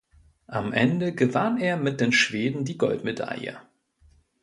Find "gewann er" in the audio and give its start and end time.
1.13-1.77